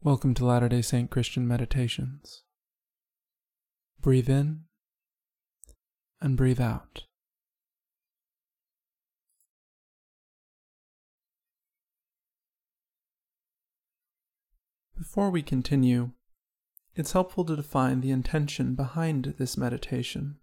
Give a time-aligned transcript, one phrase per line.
[0.00, 2.44] Welcome to Latter day Saint Christian Meditations.
[4.00, 4.60] Breathe in
[6.20, 7.02] and breathe out.
[14.96, 16.12] Before we continue,
[16.94, 20.36] it's helpful to define the intention behind this meditation.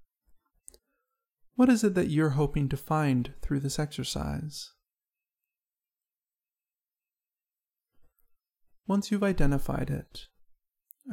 [1.56, 4.74] What is it that you're hoping to find through this exercise?
[8.88, 10.28] Once you've identified it,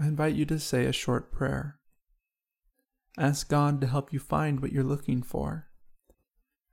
[0.01, 1.79] I invite you to say a short prayer.
[3.19, 5.69] Ask God to help you find what you're looking for,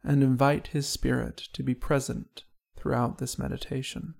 [0.04, 2.43] and invite His Spirit to be present
[2.77, 4.16] throughout this meditation.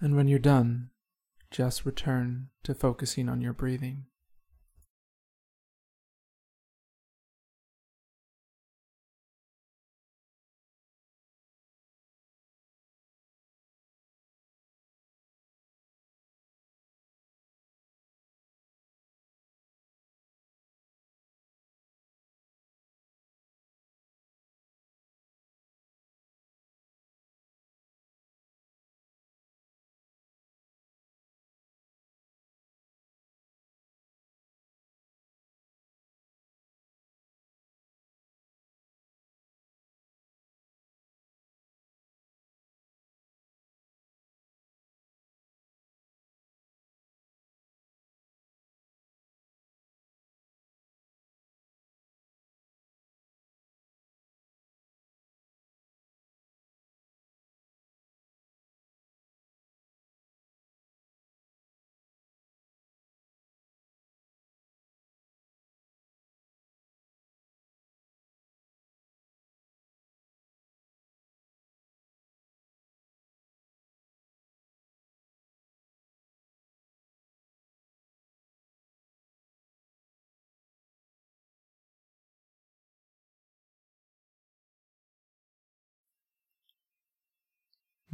[0.00, 0.90] And when you're done,
[1.50, 4.06] just return to focusing on your breathing.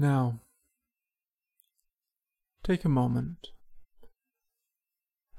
[0.04, 0.40] Now,
[2.62, 3.48] take a moment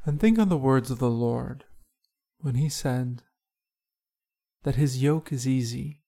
[0.06, 1.66] and think on the words of the Lord
[2.40, 3.22] when He said
[4.64, 6.02] that His yoke is easy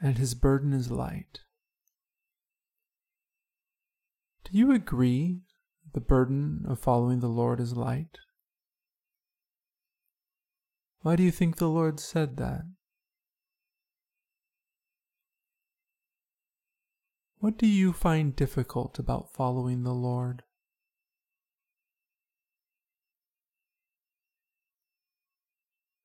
[0.00, 1.40] and His burden is light.
[4.44, 5.42] Do you agree
[5.92, 8.20] the burden of following the Lord is light?
[11.02, 12.62] Why do you think the Lord said that?
[17.40, 20.42] What do you find difficult about following the Lord?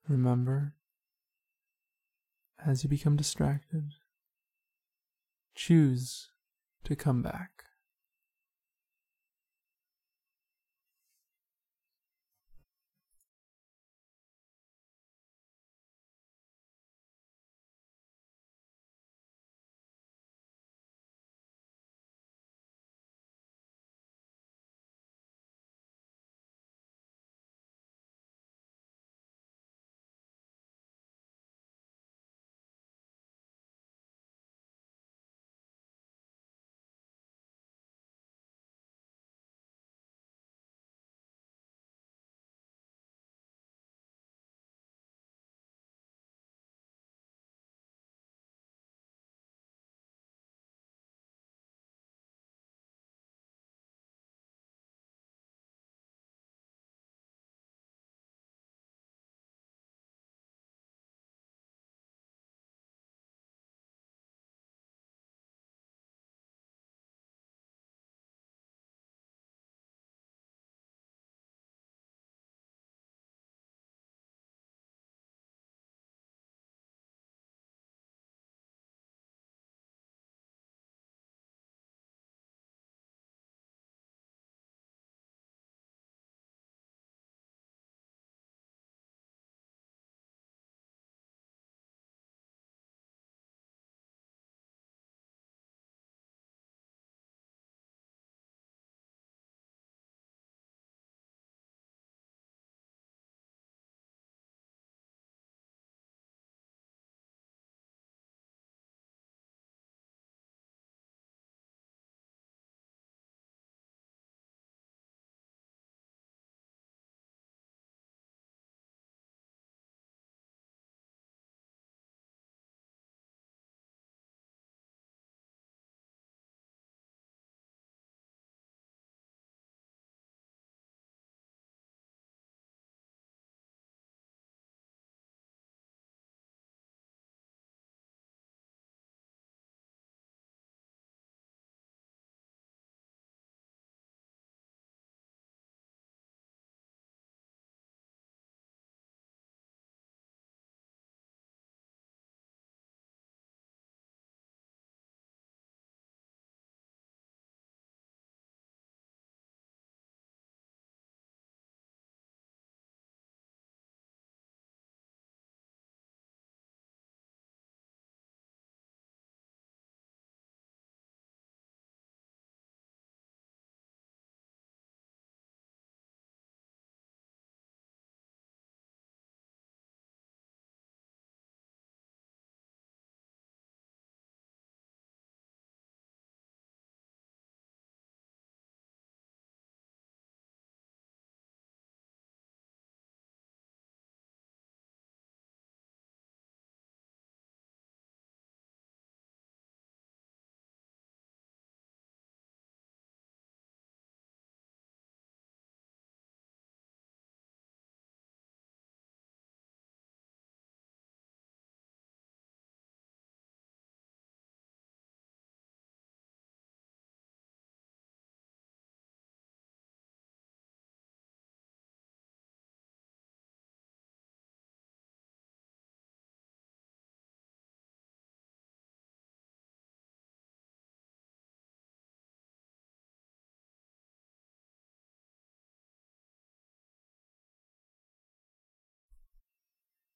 [0.08, 0.76] Remember,
[2.64, 3.94] as you become distracted,
[5.56, 6.30] choose
[6.84, 7.53] to come back.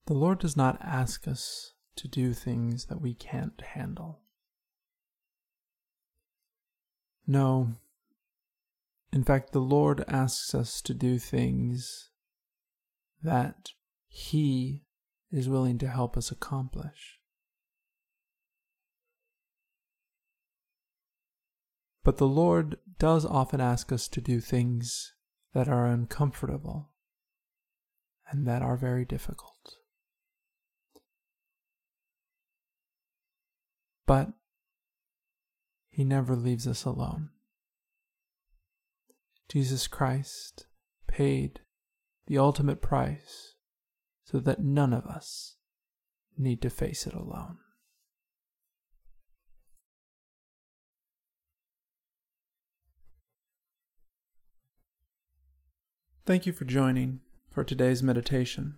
[0.07, 4.21] The Lord does not ask us to do things that we can't handle.
[7.27, 7.75] No.
[9.11, 12.09] In fact, the Lord asks us to do things
[13.21, 13.71] that
[14.07, 14.85] He
[15.29, 17.19] is willing to help us accomplish.
[22.05, 25.13] But the Lord does often ask us to do things
[25.53, 26.91] that are uncomfortable
[28.31, 29.79] and that are very difficult.
[34.07, 34.29] But
[35.89, 37.29] He never leaves us alone.
[39.49, 40.65] Jesus Christ
[41.07, 41.59] paid
[42.25, 43.53] the ultimate price
[44.25, 45.57] so that none of us
[46.37, 47.57] need to face it alone.
[56.25, 58.75] Thank you for joining for today's meditation.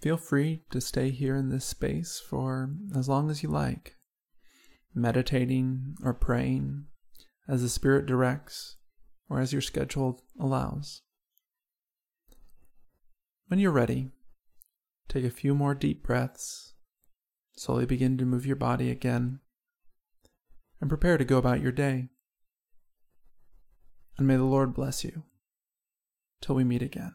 [0.00, 3.96] Feel free to stay here in this space for as long as you like,
[4.94, 6.86] meditating or praying
[7.48, 8.76] as the Spirit directs
[9.28, 11.02] or as your schedule allows.
[13.48, 14.12] When you're ready,
[15.08, 16.74] take a few more deep breaths,
[17.56, 19.40] slowly begin to move your body again,
[20.80, 22.08] and prepare to go about your day.
[24.16, 25.24] And may the Lord bless you
[26.40, 27.14] till we meet again.